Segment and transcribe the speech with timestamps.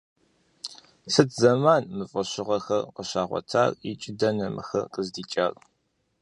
[1.13, 5.53] Сыт зэман мы фӀэщыгъэхэр щагъуэтар, икӀи дэнэ мыхэр къыздикӀар?